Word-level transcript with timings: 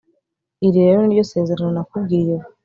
iri 0.65 0.79
rero 0.87 0.99
ni 1.03 1.13
ryo 1.15 1.25
sezerano 1.31 1.69
nakubwiye 1.75 2.31
ubu 2.37 2.47